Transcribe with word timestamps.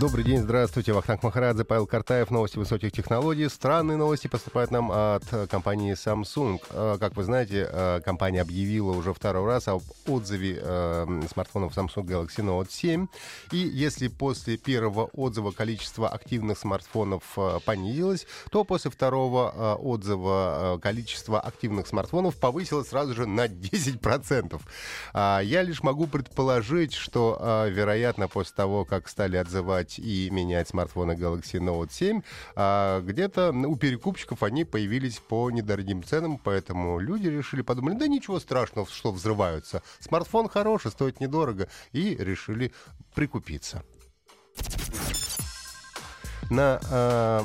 Добрый 0.00 0.22
день, 0.22 0.42
здравствуйте. 0.42 0.92
Вахтанг 0.92 1.24
Махарадзе, 1.24 1.64
Павел 1.64 1.84
Картаев. 1.84 2.30
Новости 2.30 2.56
высоких 2.56 2.92
технологий. 2.92 3.48
Странные 3.48 3.96
новости 3.96 4.28
поступают 4.28 4.70
нам 4.70 4.92
от 4.92 5.24
э, 5.32 5.48
компании 5.48 5.94
Samsung. 5.94 6.60
Э, 6.70 6.98
как 7.00 7.16
вы 7.16 7.24
знаете, 7.24 7.68
э, 7.68 8.00
компания 8.04 8.42
объявила 8.42 8.92
уже 8.92 9.12
второй 9.12 9.44
раз 9.46 9.66
об 9.66 9.82
отзыве 10.06 10.62
смартфонов 11.32 11.76
Samsung 11.76 12.04
Galaxy 12.04 12.44
Note 12.44 12.70
7. 12.70 13.08
И 13.50 13.56
если 13.56 14.06
после 14.06 14.56
первого 14.56 15.06
отзыва 15.06 15.50
количество 15.50 16.08
активных 16.08 16.58
смартфонов 16.58 17.36
понизилось, 17.64 18.26
то 18.52 18.62
после 18.62 18.92
второго 18.92 19.74
отзыва 19.74 20.78
количество 20.80 21.40
активных 21.40 21.88
смартфонов 21.88 22.36
повысилось 22.36 22.88
сразу 22.88 23.14
же 23.14 23.26
на 23.26 23.46
10%. 23.46 24.60
А, 25.12 25.40
я 25.40 25.62
лишь 25.62 25.82
могу 25.82 26.06
предположить, 26.06 26.94
что, 26.94 27.66
вероятно, 27.68 28.28
после 28.28 28.54
того, 28.54 28.84
как 28.84 29.08
стали 29.08 29.36
отзывать 29.36 29.87
покупать 29.88 29.98
и 29.98 30.30
менять 30.30 30.68
смартфоны 30.68 31.12
Galaxy 31.12 31.58
Note 31.60 31.92
7, 31.92 32.22
а 32.56 33.00
где-то 33.00 33.52
у 33.52 33.76
перекупщиков 33.76 34.42
они 34.42 34.64
появились 34.64 35.18
по 35.18 35.50
недорогим 35.50 36.02
ценам, 36.02 36.38
поэтому 36.38 36.98
люди 36.98 37.28
решили, 37.28 37.62
подумали, 37.62 37.94
да 37.94 38.06
ничего 38.06 38.40
страшного, 38.40 38.86
что 38.88 39.12
взрываются. 39.12 39.82
Смартфон 40.00 40.48
хороший, 40.48 40.90
стоит 40.90 41.20
недорого, 41.20 41.68
и 41.92 42.16
решили 42.16 42.72
прикупиться. 43.14 43.82
На 46.50 46.80
э, 46.90 47.42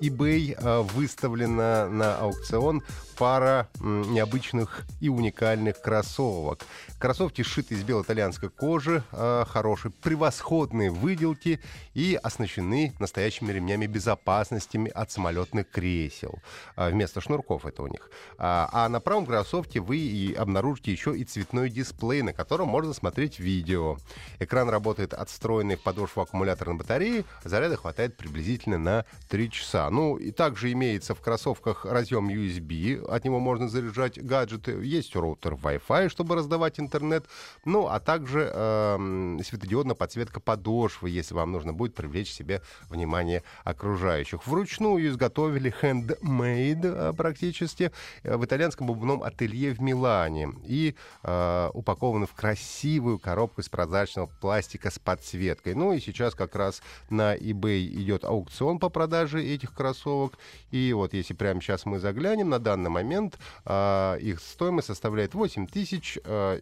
eBay 0.00 0.54
э, 0.56 0.82
выставлена 0.94 1.88
на 1.88 2.16
аукцион 2.16 2.82
пара 3.18 3.68
необычных 3.80 4.86
и 5.00 5.08
уникальных 5.08 5.80
кроссовок. 5.80 6.60
Кроссовки 6.98 7.42
сшиты 7.42 7.74
из 7.74 7.82
бело-итальянской 7.82 8.48
кожи, 8.48 9.02
э, 9.12 9.44
хорошие, 9.48 9.90
превосходные 9.90 10.90
выделки 10.90 11.60
и 11.94 12.18
оснащены 12.22 12.94
настоящими 13.00 13.52
ремнями 13.52 13.86
безопасности 13.86 14.88
от 14.94 15.10
самолетных 15.10 15.68
кресел. 15.68 16.38
Э, 16.76 16.90
вместо 16.90 17.20
шнурков 17.20 17.66
это 17.66 17.82
у 17.82 17.88
них. 17.88 18.10
А, 18.38 18.68
а 18.72 18.88
на 18.88 19.00
правом 19.00 19.26
кроссовке 19.26 19.80
вы 19.80 19.98
и 19.98 20.32
обнаружите 20.34 20.92
еще 20.92 21.16
и 21.16 21.24
цветной 21.24 21.70
дисплей, 21.70 22.22
на 22.22 22.32
котором 22.32 22.68
можно 22.68 22.92
смотреть 22.92 23.40
видео. 23.40 23.96
Экран 24.38 24.70
работает 24.70 25.12
от 25.12 25.28
встроенной 25.28 25.76
в 25.76 25.82
подошву 25.82 26.22
аккумуляторной 26.22 26.76
батареи, 26.76 27.24
заряда 27.44 27.76
хватает 27.76 28.16
приблизительно 28.16 28.78
на 28.78 29.04
3 29.28 29.50
часа. 29.50 29.90
Ну 29.90 30.16
и 30.16 30.30
также 30.30 30.70
имеется 30.72 31.14
в 31.14 31.20
кроссовках 31.20 31.84
разъем 31.84 32.28
USB, 32.28 33.07
от 33.10 33.24
него 33.24 33.40
можно 33.40 33.68
заряжать 33.68 34.22
гаджеты. 34.22 34.72
Есть 34.82 35.14
роутер 35.16 35.54
Wi-Fi, 35.54 36.08
чтобы 36.08 36.34
раздавать 36.34 36.80
интернет. 36.80 37.24
Ну, 37.64 37.86
а 37.88 38.00
также 38.00 38.50
э, 38.52 39.38
светодиодная 39.44 39.94
подсветка 39.94 40.40
подошвы, 40.40 41.10
если 41.10 41.34
вам 41.34 41.52
нужно 41.52 41.72
будет 41.72 41.94
привлечь 41.94 42.32
себе 42.32 42.62
внимание 42.88 43.42
окружающих. 43.64 44.46
Вручную 44.46 45.06
изготовили 45.08 45.74
handmade 45.82 46.84
э, 46.84 47.12
практически 47.12 47.92
э, 48.22 48.36
в 48.36 48.44
итальянском 48.44 48.90
обувном 48.90 49.22
ателье 49.22 49.72
в 49.72 49.80
Милане. 49.80 50.50
И 50.64 50.94
э, 51.22 51.70
упакованы 51.74 52.26
в 52.26 52.34
красивую 52.34 53.18
коробку 53.18 53.60
из 53.60 53.68
прозрачного 53.68 54.30
пластика 54.40 54.90
с 54.90 54.98
подсветкой. 54.98 55.74
Ну 55.74 55.92
и 55.92 56.00
сейчас 56.00 56.34
как 56.34 56.54
раз 56.54 56.82
на 57.10 57.36
eBay 57.36 57.86
идет 57.86 58.24
аукцион 58.24 58.78
по 58.78 58.88
продаже 58.88 59.44
этих 59.44 59.74
кроссовок. 59.74 60.34
И 60.70 60.92
вот 60.92 61.14
если 61.14 61.34
прямо 61.34 61.60
сейчас 61.60 61.86
мы 61.86 61.98
заглянем 61.98 62.48
на 62.48 62.58
данный 62.58 62.90
момент 62.98 63.38
э, 63.64 64.18
их 64.20 64.40
стоимость 64.40 64.88
составляет 64.88 65.34
8700 65.34 66.24
э, 66.26 66.60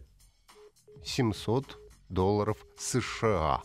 долларов 2.09 2.57
США. 2.77 3.61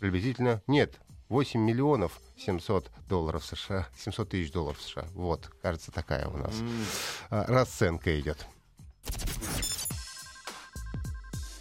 Приблизительно, 0.00 0.62
нет, 0.66 1.00
8 1.28 1.60
миллионов 1.60 2.20
700 2.36 2.90
долларов 3.08 3.44
США, 3.44 3.88
700 3.96 4.28
тысяч 4.28 4.52
долларов 4.52 4.80
США. 4.80 5.06
Вот, 5.14 5.50
кажется, 5.62 5.90
такая 5.92 6.26
у 6.28 6.36
нас 6.36 6.54
mm. 6.54 7.44
расценка 7.46 8.18
идет. 8.20 8.46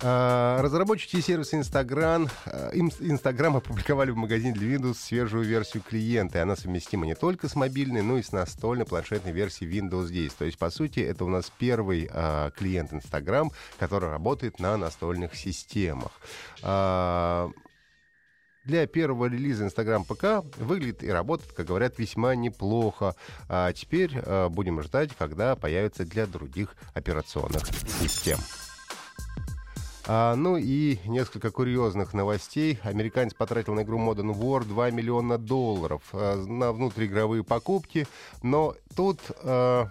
Разработчики 0.03 1.21
сервиса 1.21 1.57
Instagram, 1.57 2.27
Instagram 2.73 3.57
опубликовали 3.57 4.11
в 4.11 4.17
магазине 4.17 4.51
для 4.53 4.75
Windows 4.75 4.95
свежую 4.95 5.45
версию 5.45 5.81
клиента, 5.81 6.39
и 6.39 6.41
она 6.41 6.57
совместима 6.57 7.05
не 7.05 7.15
только 7.15 7.47
с 7.47 7.55
мобильной, 7.55 8.01
но 8.01 8.17
и 8.17 8.21
с 8.21 8.33
настольной 8.33 8.85
планшетной 8.85 9.31
версией 9.31 9.71
Windows 9.71 10.09
10. 10.09 10.35
То 10.35 10.45
есть, 10.45 10.57
по 10.57 10.69
сути, 10.69 10.99
это 10.99 11.23
у 11.23 11.29
нас 11.29 11.51
первый 11.57 12.09
а, 12.11 12.51
клиент 12.51 12.91
Instagram, 12.91 13.51
который 13.79 14.09
работает 14.09 14.59
на 14.59 14.75
настольных 14.75 15.35
системах. 15.35 16.11
Для 18.65 18.87
первого 18.87 19.25
релиза 19.25 19.65
Instagram 19.65 20.05
ПК 20.05 20.45
выглядит 20.57 21.03
и 21.03 21.09
работает, 21.09 21.51
как 21.51 21.65
говорят, 21.65 21.99
весьма 21.99 22.35
неплохо. 22.35 23.15
А 23.49 23.73
теперь 23.73 24.21
будем 24.49 24.81
ждать, 24.81 25.11
когда 25.17 25.55
появится 25.57 26.05
для 26.05 26.25
других 26.27 26.75
операционных 26.93 27.65
систем. 28.01 28.37
А, 30.05 30.35
ну 30.35 30.57
и 30.57 30.99
несколько 31.05 31.51
курьезных 31.51 32.13
новостей. 32.13 32.79
Американец 32.83 33.33
потратил 33.33 33.73
на 33.73 33.83
игру 33.83 33.97
Modern 33.99 34.33
War 34.33 34.65
2 34.65 34.91
миллиона 34.91 35.37
долларов 35.37 36.01
а, 36.11 36.43
на 36.43 36.71
внутриигровые 36.73 37.43
покупки. 37.43 38.07
Но 38.41 38.75
тут... 38.95 39.19
А, 39.43 39.87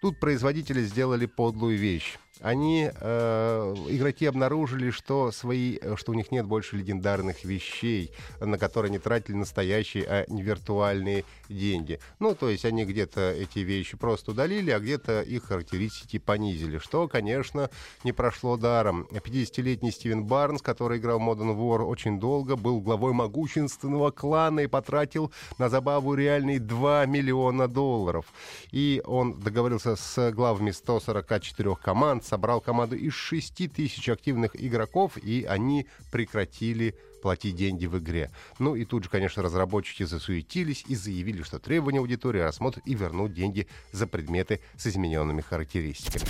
тут 0.00 0.20
производители 0.20 0.82
сделали 0.82 1.26
подлую 1.26 1.76
вещь 1.76 2.18
они, 2.40 2.90
э, 2.92 3.74
игроки 3.88 4.26
обнаружили, 4.26 4.90
что, 4.90 5.32
свои, 5.32 5.78
что 5.96 6.12
у 6.12 6.14
них 6.14 6.30
нет 6.30 6.46
больше 6.46 6.76
легендарных 6.76 7.44
вещей, 7.44 8.12
на 8.40 8.58
которые 8.58 8.90
они 8.90 8.98
тратили 8.98 9.36
настоящие, 9.36 10.04
а 10.04 10.24
не 10.28 10.42
виртуальные 10.42 11.24
деньги. 11.48 12.00
Ну, 12.18 12.34
то 12.34 12.48
есть 12.48 12.64
они 12.64 12.84
где-то 12.84 13.32
эти 13.32 13.60
вещи 13.60 13.96
просто 13.96 14.32
удалили, 14.32 14.70
а 14.70 14.78
где-то 14.78 15.22
их 15.22 15.44
характеристики 15.44 16.18
понизили, 16.18 16.78
что, 16.78 17.08
конечно, 17.08 17.70
не 18.04 18.12
прошло 18.12 18.56
даром. 18.56 19.08
50-летний 19.10 19.90
Стивен 19.90 20.24
Барнс, 20.24 20.62
который 20.62 20.98
играл 20.98 21.18
в 21.18 21.22
Modern 21.22 21.56
War 21.56 21.82
очень 21.84 22.20
долго, 22.20 22.56
был 22.56 22.80
главой 22.80 23.12
могущественного 23.12 24.10
клана 24.10 24.60
и 24.60 24.66
потратил 24.66 25.32
на 25.58 25.68
забаву 25.68 26.14
реальные 26.14 26.60
2 26.60 27.06
миллиона 27.06 27.68
долларов. 27.68 28.26
И 28.70 29.02
он 29.04 29.40
договорился 29.40 29.96
с 29.96 30.30
главами 30.32 30.70
144 30.70 31.76
команд, 31.76 32.24
собрал 32.28 32.60
команду 32.60 32.96
из 32.96 33.14
6 33.14 33.72
тысяч 33.72 34.08
активных 34.08 34.60
игроков, 34.60 35.16
и 35.16 35.44
они 35.44 35.86
прекратили 36.12 36.94
платить 37.18 37.56
деньги 37.56 37.86
в 37.86 37.98
игре. 37.98 38.30
Ну 38.58 38.76
и 38.76 38.84
тут 38.84 39.04
же, 39.04 39.10
конечно, 39.10 39.42
разработчики 39.42 40.04
засуетились 40.04 40.84
и 40.86 40.94
заявили, 40.94 41.42
что 41.42 41.58
требования 41.58 41.98
аудитории 41.98 42.40
рассмотрят 42.40 42.86
и 42.86 42.94
вернут 42.94 43.32
деньги 43.32 43.66
за 43.92 44.06
предметы 44.06 44.60
с 44.76 44.86
измененными 44.86 45.40
характеристиками. 45.40 46.24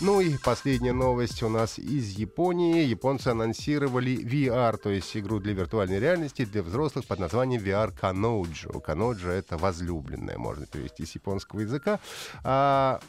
Ну 0.00 0.20
и 0.20 0.36
последняя 0.38 0.92
новость 0.92 1.42
у 1.42 1.48
нас 1.48 1.78
из 1.78 2.10
Японии. 2.18 2.84
Японцы 2.84 3.28
анонсировали 3.28 4.16
VR, 4.16 4.76
то 4.76 4.90
есть 4.90 5.16
игру 5.16 5.38
для 5.38 5.54
виртуальной 5.54 5.98
реальности 6.00 6.44
для 6.44 6.62
взрослых 6.62 7.06
под 7.06 7.18
названием 7.18 7.62
VR 7.62 7.94
Kanojo. 7.98 8.82
Kanojo— 8.84 9.30
это 9.30 9.56
возлюбленная, 9.56 10.38
можно 10.38 10.66
перевести 10.66 11.06
с 11.06 11.14
японского 11.14 11.60
языка. 11.60 11.98
А 12.44 13.00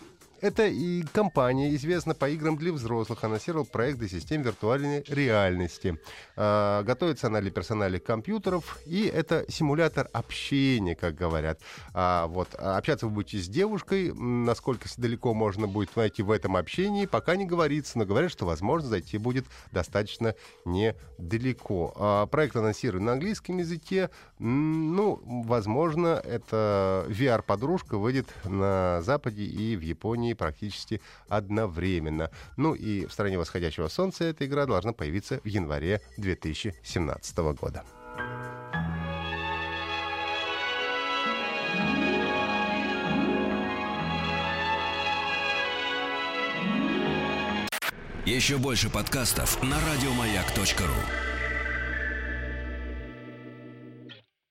это 0.42 0.68
и 0.68 1.02
компания, 1.14 1.74
известна 1.76 2.14
по 2.14 2.30
играм 2.30 2.58
для 2.58 2.72
взрослых, 2.72 3.24
анонсировал 3.24 3.68
для 3.74 4.08
систем 4.08 4.42
виртуальной 4.42 5.04
реальности. 5.08 6.00
А, 6.36 6.84
готовится 6.84 7.28
она 7.28 7.42
для 7.42 7.52
персональных 7.52 8.04
компьютеров, 8.04 8.80
и 8.86 9.06
это 9.06 9.46
симулятор 9.50 10.10
общения, 10.14 10.96
как 10.96 11.16
говорят. 11.16 11.60
А, 11.94 12.28
вот, 12.28 12.54
общаться 12.56 13.08
вы 13.08 13.14
будете 13.14 13.40
с 13.40 13.48
девушкой, 13.48 14.14
насколько 14.14 14.88
далеко 14.98 15.34
можно 15.34 15.68
будет 15.68 15.96
найти 15.96 16.24
в 16.24 16.32
этом 16.32 16.56
общении, 16.56 17.06
пока 17.06 17.36
не 17.36 17.46
говорится, 17.46 17.98
но 17.98 18.06
говорят, 18.06 18.32
что, 18.32 18.46
возможно, 18.46 18.90
зайти 18.90 19.18
будет 19.18 19.46
достаточно 19.72 20.36
недалеко. 20.66 21.94
А, 21.96 22.26
проект 22.28 22.56
анонсирован 22.56 23.06
на 23.06 23.14
английском 23.14 23.58
языке, 23.58 24.10
ну, 24.40 25.22
возможно, 25.26 26.22
эта 26.24 27.06
VR-подружка 27.10 27.98
выйдет 27.98 28.28
на 28.44 29.02
Западе 29.02 29.44
и 29.44 29.76
в 29.76 29.82
Японии 29.82 30.27
Японии 30.28 30.34
практически 30.34 31.02
одновременно. 31.30 32.30
Ну 32.58 32.74
и 32.74 33.06
в 33.06 33.12
стране 33.12 33.38
восходящего 33.38 33.88
солнца 33.88 34.26
эта 34.26 34.46
игра 34.46 34.66
должна 34.66 34.94
появиться 34.94 35.40
в 35.44 35.48
январе 35.48 36.02
2017 36.18 37.38
года. 37.38 37.84
Еще 48.26 48.58
больше 48.58 48.90
подкастов 48.90 49.64
на 49.64 49.78
радиомаяк.ру. 49.80 51.37